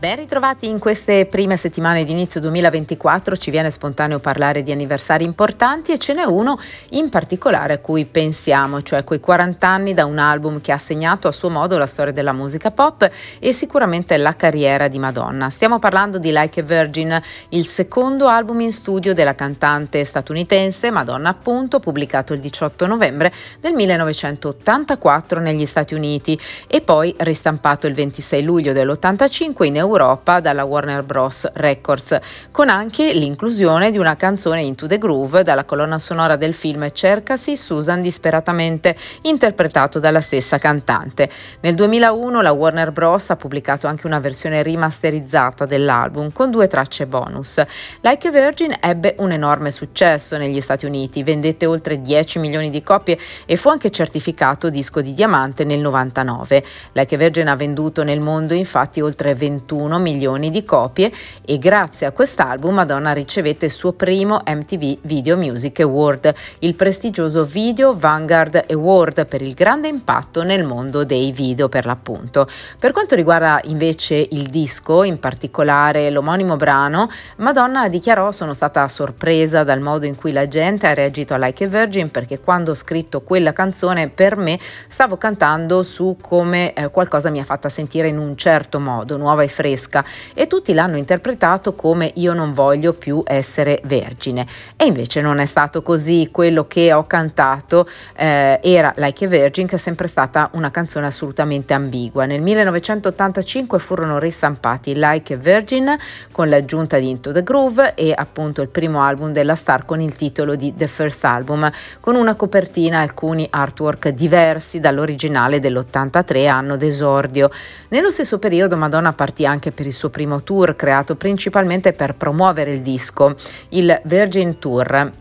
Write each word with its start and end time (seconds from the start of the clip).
Ben 0.00 0.16
ritrovati 0.16 0.66
in 0.66 0.78
queste 0.78 1.26
prime 1.26 1.58
settimane 1.58 2.06
di 2.06 2.12
inizio 2.12 2.40
2024, 2.40 3.36
ci 3.36 3.50
viene 3.50 3.70
spontaneo 3.70 4.18
parlare 4.18 4.62
di 4.62 4.72
anniversari 4.72 5.24
importanti 5.24 5.92
e 5.92 5.98
ce 5.98 6.14
n'è 6.14 6.24
uno 6.24 6.58
in 6.92 7.10
particolare 7.10 7.74
a 7.74 7.78
cui 7.80 8.06
pensiamo, 8.06 8.80
cioè 8.80 9.04
quei 9.04 9.20
40 9.20 9.68
anni 9.68 9.92
da 9.92 10.06
un 10.06 10.16
album 10.16 10.62
che 10.62 10.72
ha 10.72 10.78
segnato 10.78 11.28
a 11.28 11.32
suo 11.32 11.50
modo 11.50 11.76
la 11.76 11.84
storia 11.84 12.14
della 12.14 12.32
musica 12.32 12.70
pop 12.70 13.10
e 13.38 13.52
sicuramente 13.52 14.16
la 14.16 14.34
carriera 14.34 14.88
di 14.88 14.98
Madonna. 14.98 15.50
Stiamo 15.50 15.78
parlando 15.78 16.16
di 16.16 16.30
Like 16.32 16.60
a 16.60 16.62
Virgin, 16.62 17.20
il 17.50 17.66
secondo 17.66 18.26
album 18.26 18.62
in 18.62 18.72
studio 18.72 19.12
della 19.12 19.34
cantante 19.34 20.02
statunitense 20.04 20.90
Madonna 20.90 21.28
appunto, 21.28 21.78
pubblicato 21.78 22.32
il 22.32 22.40
18 22.40 22.86
novembre 22.86 23.30
del 23.60 23.74
1984 23.74 25.40
negli 25.40 25.66
Stati 25.66 25.92
Uniti 25.92 26.40
e 26.66 26.80
poi 26.80 27.14
ristampato 27.18 27.86
il 27.86 27.92
26 27.92 28.42
luglio 28.42 28.72
dell'85 28.72 29.64
in 29.64 29.76
Europa 29.76 29.88
Europa 29.90 30.40
dalla 30.40 30.64
Warner 30.64 31.02
Bros. 31.02 31.50
Records, 31.54 32.18
con 32.50 32.68
anche 32.68 33.12
l'inclusione 33.12 33.90
di 33.90 33.98
una 33.98 34.16
canzone 34.16 34.62
Into 34.62 34.86
the 34.86 34.98
Groove 34.98 35.42
dalla 35.42 35.64
colonna 35.64 35.98
sonora 35.98 36.36
del 36.36 36.54
film 36.54 36.88
Cercasi 36.90 37.56
Susan 37.56 38.00
disperatamente, 38.00 38.96
interpretato 39.22 39.98
dalla 39.98 40.20
stessa 40.20 40.58
cantante. 40.58 41.28
Nel 41.60 41.74
2001 41.74 42.40
la 42.40 42.52
Warner 42.52 42.92
Bros. 42.92 43.30
ha 43.30 43.36
pubblicato 43.36 43.86
anche 43.86 44.06
una 44.06 44.20
versione 44.20 44.62
rimasterizzata 44.62 45.66
dell'album 45.66 46.32
con 46.32 46.50
due 46.50 46.68
tracce 46.68 47.06
bonus. 47.06 47.62
Like 48.02 48.28
a 48.28 48.30
Virgin 48.30 48.76
ebbe 48.80 49.16
un 49.18 49.32
enorme 49.32 49.70
successo 49.70 50.36
negli 50.36 50.60
Stati 50.60 50.86
Uniti, 50.86 51.22
vendette 51.22 51.66
oltre 51.66 52.00
10 52.00 52.38
milioni 52.38 52.70
di 52.70 52.82
copie 52.82 53.18
e 53.44 53.56
fu 53.56 53.68
anche 53.68 53.90
certificato 53.90 54.70
disco 54.70 55.00
di 55.00 55.14
diamante 55.14 55.64
nel 55.64 55.80
99. 55.80 56.62
Like 56.92 57.14
a 57.14 57.18
Virgin 57.18 57.48
ha 57.48 57.56
venduto 57.56 58.04
nel 58.04 58.20
mondo 58.20 58.54
infatti 58.54 59.00
oltre 59.00 59.34
21 59.34 59.79
21 59.80 59.98
milioni 59.98 60.50
di 60.50 60.64
copie 60.64 61.10
e 61.44 61.58
grazie 61.58 62.06
a 62.06 62.12
quest'album 62.12 62.74
Madonna 62.74 63.12
ricevette 63.12 63.66
il 63.66 63.70
suo 63.70 63.92
primo 63.92 64.42
MTV 64.46 64.98
Video 65.02 65.36
Music 65.36 65.80
Award, 65.80 66.34
il 66.60 66.74
prestigioso 66.74 67.44
Video 67.44 67.96
Vanguard 67.96 68.64
Award 68.68 69.26
per 69.26 69.40
il 69.40 69.54
grande 69.54 69.88
impatto 69.88 70.42
nel 70.42 70.64
mondo 70.64 71.04
dei 71.04 71.32
video 71.32 71.68
per 71.68 71.86
l'appunto. 71.86 72.46
Per 72.78 72.92
quanto 72.92 73.14
riguarda 73.14 73.60
invece 73.64 74.26
il 74.30 74.48
disco, 74.48 75.02
in 75.02 75.18
particolare 75.18 76.10
l'omonimo 76.10 76.56
brano, 76.56 77.08
Madonna 77.36 77.88
dichiarò 77.88 78.32
sono 78.32 78.52
stata 78.52 78.86
sorpresa 78.88 79.64
dal 79.64 79.80
modo 79.80 80.04
in 80.04 80.16
cui 80.16 80.32
la 80.32 80.46
gente 80.46 80.86
ha 80.86 80.94
reagito 80.94 81.34
a 81.34 81.38
Like 81.38 81.64
a 81.64 81.68
Virgin 81.68 82.10
perché 82.10 82.40
quando 82.40 82.72
ho 82.72 82.74
scritto 82.74 83.22
quella 83.22 83.52
canzone 83.52 84.08
per 84.08 84.36
me 84.36 84.58
stavo 84.88 85.16
cantando 85.16 85.82
su 85.82 86.16
come 86.20 86.72
eh, 86.74 86.90
qualcosa 86.90 87.30
mi 87.30 87.40
ha 87.40 87.44
fatta 87.44 87.68
sentire 87.68 88.08
in 88.08 88.18
un 88.18 88.36
certo 88.36 88.80
modo, 88.80 89.16
nuova 89.16 89.42
e 89.42 89.48
fresca 89.48 89.69
fresca 89.70 90.04
e 90.34 90.46
tutti 90.46 90.72
l'hanno 90.72 90.96
interpretato 90.96 91.74
come 91.74 92.10
io 92.14 92.32
non 92.32 92.52
voglio 92.52 92.92
più 92.92 93.22
essere 93.24 93.80
vergine. 93.84 94.46
E 94.76 94.86
invece 94.86 95.20
non 95.20 95.38
è 95.38 95.46
stato 95.46 95.82
così, 95.82 96.28
quello 96.30 96.66
che 96.66 96.92
ho 96.92 97.06
cantato 97.06 97.86
eh, 98.16 98.58
era 98.62 98.92
Like 98.96 99.24
a 99.24 99.28
Virgin 99.28 99.66
che 99.66 99.76
è 99.76 99.78
sempre 99.78 100.06
stata 100.06 100.50
una 100.54 100.70
canzone 100.70 101.06
assolutamente 101.06 101.74
ambigua. 101.74 102.24
Nel 102.24 102.40
1985 102.40 103.78
furono 103.78 104.18
ristampati 104.18 104.94
Like 104.96 105.34
a 105.34 105.36
Virgin 105.36 105.96
con 106.32 106.48
l'aggiunta 106.48 106.98
di 106.98 107.08
Into 107.08 107.32
the 107.32 107.42
Groove 107.42 107.94
e 107.94 108.12
appunto 108.14 108.62
il 108.62 108.68
primo 108.68 109.02
album 109.02 109.32
della 109.32 109.54
star 109.54 109.84
con 109.84 110.00
il 110.00 110.14
titolo 110.14 110.56
di 110.56 110.74
The 110.74 110.86
First 110.86 111.24
Album 111.24 111.70
con 112.00 112.14
una 112.14 112.34
copertina 112.34 112.98
e 112.98 113.02
alcuni 113.02 113.46
artwork 113.48 114.08
diversi 114.08 114.80
dall'originale 114.80 115.58
dell'83 115.58 116.48
anno 116.48 116.76
d'esordio. 116.76 117.50
Nello 117.88 118.10
stesso 118.10 118.38
periodo 118.38 118.76
Madonna 118.76 119.12
partì 119.12 119.44
anche 119.44 119.59
anche 119.60 119.72
per 119.72 119.84
il 119.84 119.92
suo 119.92 120.08
primo 120.08 120.42
tour 120.42 120.74
creato 120.74 121.16
principalmente 121.16 121.92
per 121.92 122.14
promuovere 122.14 122.72
il 122.72 122.80
disco, 122.80 123.36
il 123.70 124.00
Virgin 124.04 124.58
Tour. 124.58 125.12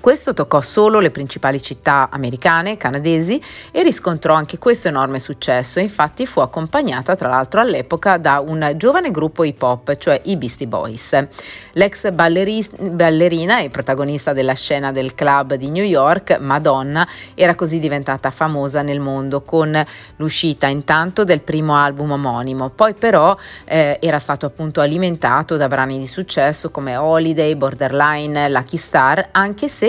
Questo 0.00 0.32
toccò 0.32 0.62
solo 0.62 0.98
le 0.98 1.10
principali 1.10 1.60
città 1.60 2.08
americane, 2.10 2.78
canadesi 2.78 3.38
e 3.70 3.82
riscontrò 3.82 4.32
anche 4.32 4.56
questo 4.56 4.88
enorme 4.88 5.18
successo, 5.18 5.78
infatti 5.78 6.24
fu 6.24 6.40
accompagnata 6.40 7.14
tra 7.14 7.28
l'altro 7.28 7.60
all'epoca 7.60 8.16
da 8.16 8.40
un 8.40 8.72
giovane 8.78 9.10
gruppo 9.10 9.44
hip 9.44 9.60
hop, 9.60 9.94
cioè 9.98 10.18
i 10.24 10.38
Beastie 10.38 10.66
Boys. 10.66 11.26
L'ex 11.72 12.10
balleri- 12.12 12.66
ballerina 12.92 13.60
e 13.60 13.68
protagonista 13.68 14.32
della 14.32 14.54
scena 14.54 14.90
del 14.90 15.14
club 15.14 15.54
di 15.54 15.68
New 15.68 15.84
York, 15.84 16.38
Madonna, 16.40 17.06
era 17.34 17.54
così 17.54 17.78
diventata 17.78 18.30
famosa 18.30 18.80
nel 18.80 19.00
mondo 19.00 19.42
con 19.42 19.84
l'uscita 20.16 20.66
intanto 20.66 21.24
del 21.24 21.42
primo 21.42 21.76
album 21.76 22.12
omonimo, 22.12 22.70
poi 22.70 22.94
però 22.94 23.36
eh, 23.66 23.98
era 24.00 24.18
stato 24.18 24.46
appunto 24.46 24.80
alimentato 24.80 25.58
da 25.58 25.68
brani 25.68 25.98
di 25.98 26.06
successo 26.06 26.70
come 26.70 26.96
Holiday, 26.96 27.54
Borderline, 27.54 28.48
Lucky 28.48 28.78
Star, 28.78 29.28
anche 29.32 29.68
se 29.68 29.88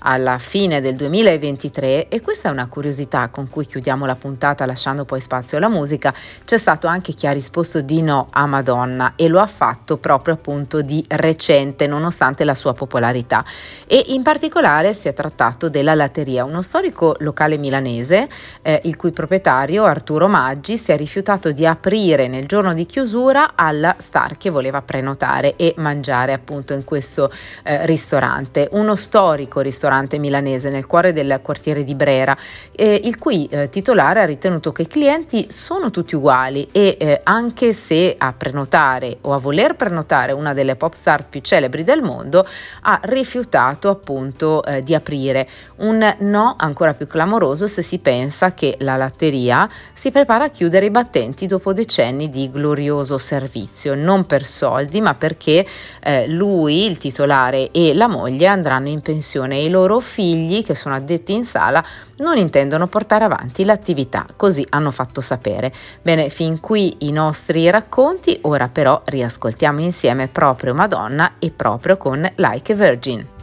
alla 0.00 0.38
fine 0.38 0.80
del 0.80 0.96
2023, 0.96 2.08
e 2.08 2.20
questa 2.20 2.48
è 2.48 2.52
una 2.52 2.66
curiosità 2.66 3.28
con 3.28 3.48
cui 3.48 3.66
chiudiamo 3.66 4.06
la 4.06 4.14
puntata 4.16 4.66
lasciando 4.66 5.04
poi 5.04 5.20
spazio 5.20 5.56
alla 5.56 5.68
musica, 5.68 6.12
c'è 6.44 6.56
stato 6.56 6.86
anche 6.86 7.12
chi 7.12 7.26
ha 7.26 7.32
risposto 7.32 7.80
di 7.80 8.02
no 8.02 8.28
a 8.30 8.46
Madonna 8.46 9.14
e 9.16 9.28
lo 9.28 9.40
ha 9.40 9.46
fatto 9.46 9.96
proprio 9.96 10.34
appunto 10.34 10.82
di 10.82 11.04
recente 11.08 11.86
nonostante 11.86 12.44
la 12.44 12.54
sua 12.54 12.74
popolarità. 12.74 13.44
E 13.86 14.04
in 14.08 14.22
particolare 14.22 14.94
si 14.94 15.08
è 15.08 15.12
trattato 15.12 15.68
della 15.68 15.94
Latteria, 15.94 16.44
uno 16.44 16.62
storico 16.62 17.16
locale 17.20 17.58
milanese 17.58 18.28
eh, 18.62 18.80
il 18.84 18.96
cui 18.96 19.12
proprietario 19.12 19.84
Arturo 19.84 20.28
Maggi 20.28 20.76
si 20.76 20.92
è 20.92 20.96
rifiutato 20.96 21.52
di 21.52 21.66
aprire 21.66 22.28
nel 22.28 22.46
giorno 22.46 22.74
di 22.74 22.86
chiusura 22.86 23.52
alla 23.54 23.96
star 23.98 24.36
che 24.36 24.50
voleva 24.50 24.82
prenotare 24.82 25.56
e 25.56 25.74
mangiare 25.78 26.32
appunto 26.32 26.74
in 26.74 26.84
questo 26.84 27.30
eh, 27.62 27.86
ristorante, 27.86 28.68
uno 28.72 28.94
storico 28.94 29.26
storico 29.28 29.60
ristorante 29.88 30.18
milanese 30.18 30.68
nel 30.68 30.86
cuore 30.86 31.12
del 31.14 31.40
quartiere 31.42 31.82
di 31.82 31.94
Brera, 31.94 32.36
eh, 32.72 33.00
il 33.04 33.16
cui 33.16 33.46
eh, 33.46 33.70
titolare 33.70 34.20
ha 34.20 34.24
ritenuto 34.26 34.70
che 34.70 34.82
i 34.82 34.86
clienti 34.86 35.46
sono 35.50 35.90
tutti 35.90 36.14
uguali 36.14 36.68
e 36.70 36.96
eh, 36.98 37.20
anche 37.24 37.72
se 37.72 38.14
a 38.18 38.34
prenotare 38.34 39.16
o 39.22 39.32
a 39.32 39.38
voler 39.38 39.76
prenotare 39.76 40.32
una 40.32 40.52
delle 40.52 40.76
pop 40.76 40.92
star 40.92 41.26
più 41.26 41.40
celebri 41.40 41.84
del 41.84 42.02
mondo, 42.02 42.46
ha 42.82 43.00
rifiutato 43.04 43.88
appunto 43.88 44.62
eh, 44.64 44.82
di 44.82 44.94
aprire. 44.94 45.48
Un 45.76 46.16
no 46.18 46.54
ancora 46.58 46.92
più 46.92 47.06
clamoroso 47.06 47.66
se 47.66 47.82
si 47.82 47.98
pensa 47.98 48.52
che 48.52 48.76
la 48.80 48.96
latteria 48.96 49.68
si 49.94 50.10
prepara 50.10 50.44
a 50.44 50.48
chiudere 50.50 50.86
i 50.86 50.90
battenti 50.90 51.46
dopo 51.46 51.72
decenni 51.72 52.28
di 52.28 52.50
glorioso 52.50 53.16
servizio, 53.16 53.94
non 53.94 54.26
per 54.26 54.44
soldi 54.44 55.00
ma 55.00 55.14
perché 55.14 55.64
eh, 56.02 56.26
lui, 56.28 56.84
il 56.84 56.98
titolare 56.98 57.70
e 57.70 57.94
la 57.94 58.08
moglie 58.08 58.46
andranno 58.46 58.88
in 58.88 59.00
pensione 59.00 59.56
e 59.56 59.64
i 59.64 59.70
loro 59.78 60.00
figli, 60.00 60.64
che 60.64 60.74
sono 60.74 60.96
addetti 60.96 61.32
in 61.32 61.44
sala, 61.44 61.84
non 62.16 62.36
intendono 62.36 62.88
portare 62.88 63.24
avanti 63.24 63.64
l'attività, 63.64 64.26
così 64.36 64.66
hanno 64.70 64.90
fatto 64.90 65.20
sapere. 65.20 65.72
Bene, 66.02 66.28
fin 66.30 66.58
qui 66.58 66.96
i 67.00 67.12
nostri 67.12 67.70
racconti, 67.70 68.38
ora 68.42 68.68
però 68.68 69.00
riascoltiamo 69.04 69.80
insieme 69.80 70.26
proprio 70.26 70.74
Madonna 70.74 71.34
e 71.38 71.50
proprio 71.50 71.96
con 71.96 72.28
Like 72.36 72.72
a 72.72 72.76
Virgin. 72.76 73.36